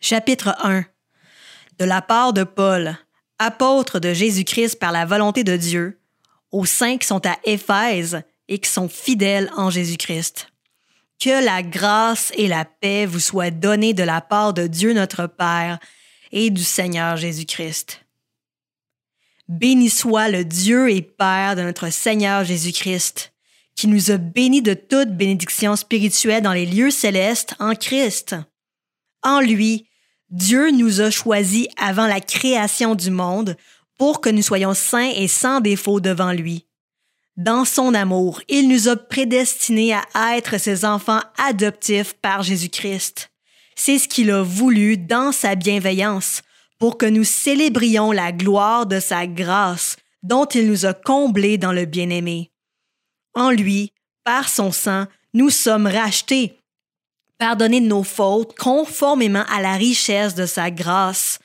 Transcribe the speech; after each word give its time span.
Chapitre 0.00 0.54
1 0.62 0.84
De 1.78 1.84
la 1.84 2.02
part 2.02 2.32
de 2.32 2.44
Paul, 2.44 2.96
apôtre 3.38 3.98
de 3.98 4.12
Jésus-Christ 4.12 4.78
par 4.78 4.92
la 4.92 5.04
volonté 5.04 5.44
de 5.44 5.56
Dieu, 5.56 6.00
aux 6.52 6.66
saints 6.66 6.98
qui 6.98 7.06
sont 7.06 7.24
à 7.26 7.38
Éphèse 7.44 8.22
et 8.48 8.58
qui 8.58 8.70
sont 8.70 8.88
fidèles 8.88 9.50
en 9.56 9.70
Jésus-Christ. 9.70 10.48
Que 11.18 11.44
la 11.44 11.62
grâce 11.62 12.30
et 12.36 12.46
la 12.46 12.64
paix 12.64 13.06
vous 13.06 13.20
soient 13.20 13.50
données 13.50 13.94
de 13.94 14.02
la 14.02 14.20
part 14.20 14.52
de 14.52 14.66
Dieu 14.66 14.92
notre 14.92 15.26
Père 15.26 15.78
et 16.30 16.50
du 16.50 16.62
Seigneur 16.62 17.16
Jésus-Christ. 17.16 18.04
Béni 19.48 19.88
soit 19.88 20.28
le 20.28 20.44
Dieu 20.44 20.90
et 20.90 21.02
Père 21.02 21.56
de 21.56 21.62
notre 21.62 21.90
Seigneur 21.90 22.44
Jésus-Christ, 22.44 23.32
qui 23.74 23.86
nous 23.86 24.10
a 24.10 24.18
bénis 24.18 24.62
de 24.62 24.74
toute 24.74 25.16
bénédiction 25.16 25.76
spirituelle 25.76 26.42
dans 26.42 26.52
les 26.52 26.66
lieux 26.66 26.90
célestes 26.90 27.54
en 27.58 27.74
Christ. 27.74 28.36
En 29.26 29.40
lui, 29.40 29.88
Dieu 30.30 30.70
nous 30.70 31.00
a 31.00 31.10
choisis 31.10 31.66
avant 31.76 32.06
la 32.06 32.20
création 32.20 32.94
du 32.94 33.10
monde 33.10 33.56
pour 33.98 34.20
que 34.20 34.30
nous 34.30 34.42
soyons 34.42 34.72
saints 34.72 35.10
et 35.16 35.26
sans 35.26 35.60
défaut 35.60 35.98
devant 35.98 36.30
lui. 36.30 36.68
Dans 37.36 37.64
son 37.64 37.92
amour, 37.92 38.40
il 38.48 38.68
nous 38.68 38.86
a 38.86 38.94
prédestinés 38.94 39.94
à 40.14 40.36
être 40.36 40.58
ses 40.60 40.84
enfants 40.84 41.20
adoptifs 41.38 42.14
par 42.14 42.44
Jésus-Christ. 42.44 43.32
C'est 43.74 43.98
ce 43.98 44.06
qu'il 44.06 44.30
a 44.30 44.44
voulu 44.44 44.96
dans 44.96 45.32
sa 45.32 45.56
bienveillance, 45.56 46.42
pour 46.78 46.96
que 46.96 47.06
nous 47.06 47.24
célébrions 47.24 48.12
la 48.12 48.30
gloire 48.30 48.86
de 48.86 49.00
sa 49.00 49.26
grâce 49.26 49.96
dont 50.22 50.46
il 50.46 50.68
nous 50.68 50.86
a 50.86 50.94
comblés 50.94 51.58
dans 51.58 51.72
le 51.72 51.84
bien-aimé. 51.84 52.52
En 53.34 53.50
lui, 53.50 53.92
par 54.22 54.48
son 54.48 54.70
sang, 54.70 55.06
nous 55.34 55.50
sommes 55.50 55.88
rachetés, 55.88 56.60
pardonnés 57.38 57.80
de 57.80 57.86
nos 57.86 58.02
fautes 58.02 58.56
conformément 58.56 59.44
à 59.48 59.60
la 59.60 59.74
richesse 59.74 60.34
de 60.34 60.46
sa 60.46 60.70
grâce. 60.70 61.38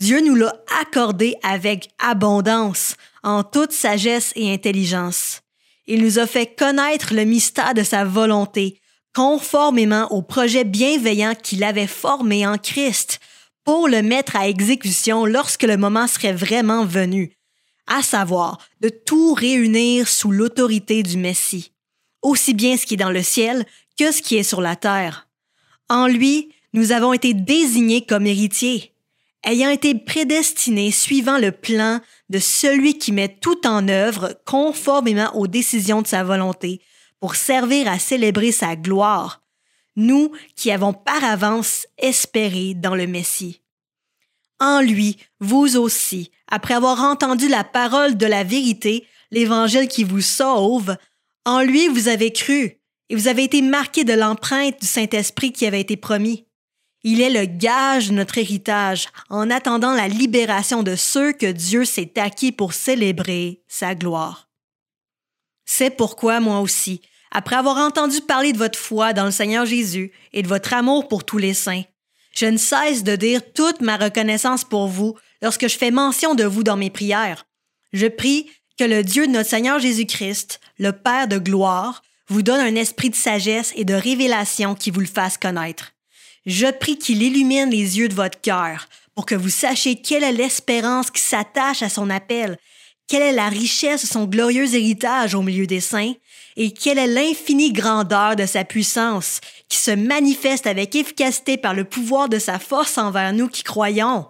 Dieu 0.00 0.20
nous 0.20 0.34
l'a 0.34 0.54
accordé 0.80 1.36
avec 1.42 1.88
abondance, 1.98 2.96
en 3.22 3.42
toute 3.42 3.72
sagesse 3.72 4.32
et 4.36 4.52
intelligence. 4.52 5.40
Il 5.86 6.02
nous 6.02 6.18
a 6.18 6.26
fait 6.26 6.54
connaître 6.54 7.14
le 7.14 7.24
mystère 7.24 7.74
de 7.74 7.82
sa 7.82 8.04
volonté, 8.04 8.80
conformément 9.14 10.12
au 10.12 10.20
projet 10.20 10.64
bienveillant 10.64 11.34
qu'il 11.34 11.64
avait 11.64 11.86
formé 11.86 12.46
en 12.46 12.58
Christ, 12.58 13.20
pour 13.64 13.88
le 13.88 14.02
mettre 14.02 14.36
à 14.36 14.48
exécution 14.48 15.26
lorsque 15.26 15.64
le 15.64 15.76
moment 15.76 16.06
serait 16.06 16.32
vraiment 16.32 16.84
venu, 16.84 17.32
à 17.88 18.02
savoir 18.02 18.58
de 18.80 18.88
tout 18.88 19.34
réunir 19.34 20.08
sous 20.08 20.30
l'autorité 20.30 21.02
du 21.02 21.16
Messie, 21.16 21.72
aussi 22.22 22.54
bien 22.54 22.76
ce 22.76 22.86
qui 22.86 22.94
est 22.94 22.98
dans 22.98 23.10
le 23.10 23.22
ciel 23.22 23.64
que 23.98 24.12
ce 24.12 24.22
qui 24.22 24.36
est 24.36 24.44
sur 24.44 24.60
la 24.60 24.76
terre. 24.76 25.25
En 25.88 26.06
lui, 26.06 26.52
nous 26.72 26.92
avons 26.92 27.12
été 27.12 27.32
désignés 27.34 28.04
comme 28.04 28.26
héritiers, 28.26 28.92
ayant 29.44 29.70
été 29.70 29.94
prédestinés 29.94 30.90
suivant 30.90 31.38
le 31.38 31.52
plan 31.52 32.00
de 32.28 32.38
celui 32.38 32.98
qui 32.98 33.12
met 33.12 33.28
tout 33.28 33.66
en 33.66 33.88
œuvre 33.88 34.38
conformément 34.44 35.34
aux 35.36 35.46
décisions 35.46 36.02
de 36.02 36.06
sa 36.06 36.24
volonté, 36.24 36.80
pour 37.20 37.34
servir 37.34 37.88
à 37.88 37.98
célébrer 37.98 38.52
sa 38.52 38.76
gloire, 38.76 39.42
nous 39.96 40.32
qui 40.54 40.70
avons 40.70 40.92
par 40.92 41.24
avance 41.24 41.86
espéré 41.98 42.74
dans 42.74 42.94
le 42.94 43.06
Messie. 43.06 43.62
En 44.60 44.80
lui, 44.80 45.16
vous 45.40 45.76
aussi, 45.76 46.30
après 46.48 46.74
avoir 46.74 47.00
entendu 47.00 47.48
la 47.48 47.64
parole 47.64 48.16
de 48.16 48.26
la 48.26 48.44
vérité, 48.44 49.06
l'évangile 49.30 49.88
qui 49.88 50.04
vous 50.04 50.20
sauve, 50.20 50.96
en 51.44 51.62
lui 51.62 51.88
vous 51.88 52.08
avez 52.08 52.32
cru, 52.32 52.80
et 53.08 53.16
vous 53.16 53.28
avez 53.28 53.44
été 53.44 53.62
marqué 53.62 54.04
de 54.04 54.12
l'empreinte 54.12 54.80
du 54.80 54.86
Saint-Esprit 54.86 55.52
qui 55.52 55.66
avait 55.66 55.80
été 55.80 55.96
promis. 55.96 56.46
Il 57.02 57.20
est 57.20 57.30
le 57.30 57.46
gage 57.46 58.08
de 58.08 58.14
notre 58.14 58.38
héritage 58.38 59.06
en 59.30 59.50
attendant 59.50 59.92
la 59.92 60.08
libération 60.08 60.82
de 60.82 60.96
ceux 60.96 61.32
que 61.32 61.50
Dieu 61.50 61.84
s'est 61.84 62.18
acquis 62.18 62.50
pour 62.50 62.72
célébrer 62.72 63.62
sa 63.68 63.94
gloire. 63.94 64.48
C'est 65.64 65.90
pourquoi 65.90 66.40
moi 66.40 66.60
aussi, 66.60 67.00
après 67.30 67.56
avoir 67.56 67.76
entendu 67.76 68.20
parler 68.20 68.52
de 68.52 68.58
votre 68.58 68.78
foi 68.78 69.12
dans 69.12 69.24
le 69.24 69.30
Seigneur 69.30 69.66
Jésus 69.66 70.12
et 70.32 70.42
de 70.42 70.48
votre 70.48 70.72
amour 70.72 71.06
pour 71.06 71.24
tous 71.24 71.38
les 71.38 71.54
saints, 71.54 71.82
je 72.34 72.46
ne 72.46 72.56
cesse 72.56 73.02
de 73.02 73.16
dire 73.16 73.40
toute 73.54 73.80
ma 73.80 73.96
reconnaissance 73.96 74.64
pour 74.64 74.88
vous 74.88 75.16
lorsque 75.42 75.68
je 75.68 75.78
fais 75.78 75.90
mention 75.90 76.34
de 76.34 76.44
vous 76.44 76.62
dans 76.62 76.76
mes 76.76 76.90
prières. 76.90 77.46
Je 77.92 78.06
prie 78.06 78.50
que 78.78 78.84
le 78.84 79.02
Dieu 79.02 79.26
de 79.26 79.32
notre 79.32 79.48
Seigneur 79.48 79.78
Jésus-Christ, 79.78 80.60
le 80.78 80.92
Père 80.92 81.28
de 81.28 81.38
gloire, 81.38 82.02
vous 82.28 82.42
donne 82.42 82.60
un 82.60 82.74
esprit 82.74 83.10
de 83.10 83.14
sagesse 83.14 83.72
et 83.76 83.84
de 83.84 83.94
révélation 83.94 84.74
qui 84.74 84.90
vous 84.90 85.00
le 85.00 85.06
fasse 85.06 85.38
connaître. 85.38 85.92
Je 86.44 86.70
prie 86.70 86.98
qu'il 86.98 87.22
illumine 87.22 87.70
les 87.70 87.98
yeux 87.98 88.08
de 88.08 88.14
votre 88.14 88.40
cœur 88.40 88.88
pour 89.14 89.26
que 89.26 89.34
vous 89.34 89.48
sachiez 89.48 90.00
quelle 90.00 90.24
est 90.24 90.32
l'espérance 90.32 91.10
qui 91.10 91.22
s'attache 91.22 91.82
à 91.82 91.88
son 91.88 92.10
appel 92.10 92.58
quelle 93.08 93.22
est 93.22 93.32
la 93.32 93.48
richesse 93.48 94.02
de 94.02 94.06
son 94.08 94.24
glorieux 94.24 94.74
héritage 94.74 95.34
au 95.34 95.42
milieu 95.42 95.66
des 95.66 95.80
saints, 95.80 96.14
et 96.56 96.72
quelle 96.72 96.98
est 96.98 97.06
l'infinie 97.06 97.72
grandeur 97.72 98.34
de 98.34 98.46
sa 98.46 98.64
puissance, 98.64 99.40
qui 99.68 99.78
se 99.78 99.90
manifeste 99.90 100.66
avec 100.66 100.94
efficacité 100.94 101.56
par 101.56 101.74
le 101.74 101.84
pouvoir 101.84 102.28
de 102.28 102.38
sa 102.38 102.58
force 102.58 102.98
envers 102.98 103.32
nous 103.32 103.48
qui 103.48 103.62
croyons. 103.62 104.26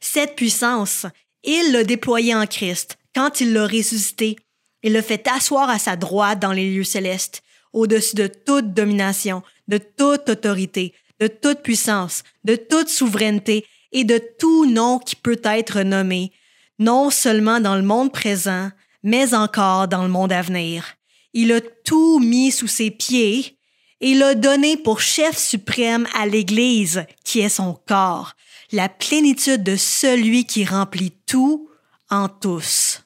Cette 0.00 0.36
puissance, 0.36 1.06
il 1.44 1.72
l'a 1.72 1.84
déployée 1.84 2.34
en 2.34 2.46
Christ, 2.46 2.98
quand 3.14 3.40
il 3.40 3.52
l'a 3.52 3.66
ressuscité, 3.66 4.36
et 4.82 4.90
le 4.90 5.02
fait 5.02 5.26
asseoir 5.28 5.68
à 5.68 5.78
sa 5.78 5.96
droite 5.96 6.40
dans 6.40 6.52
les 6.52 6.70
lieux 6.70 6.84
célestes, 6.84 7.42
au-dessus 7.72 8.16
de 8.16 8.26
toute 8.26 8.74
domination, 8.74 9.42
de 9.68 9.78
toute 9.78 10.28
autorité, 10.28 10.94
de 11.20 11.26
toute 11.26 11.62
puissance, 11.62 12.22
de 12.44 12.56
toute 12.56 12.88
souveraineté 12.88 13.66
et 13.92 14.04
de 14.04 14.20
tout 14.38 14.66
nom 14.66 14.98
qui 14.98 15.16
peut 15.16 15.40
être 15.44 15.82
nommé, 15.82 16.32
non 16.78 17.10
seulement 17.10 17.60
dans 17.60 17.76
le 17.76 17.82
monde 17.82 18.12
présent, 18.12 18.70
mais 19.02 19.34
encore 19.34 19.88
dans 19.88 20.02
le 20.02 20.08
monde 20.08 20.32
à 20.32 20.42
venir. 20.42 20.84
Il 21.32 21.52
a 21.52 21.60
tout 21.60 22.18
mis 22.18 22.50
sous 22.50 22.66
ses 22.66 22.90
pieds 22.90 23.56
et 24.00 24.14
l'a 24.14 24.34
donné 24.34 24.76
pour 24.76 25.00
chef 25.00 25.36
suprême 25.36 26.06
à 26.14 26.26
l'Église, 26.26 27.04
qui 27.24 27.40
est 27.40 27.50
son 27.50 27.78
corps, 27.86 28.34
la 28.72 28.88
plénitude 28.88 29.62
de 29.62 29.76
celui 29.76 30.46
qui 30.46 30.64
remplit 30.64 31.12
tout 31.26 31.68
en 32.08 32.28
tous. 32.28 33.02